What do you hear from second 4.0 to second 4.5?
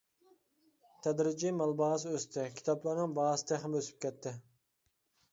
كەتتى.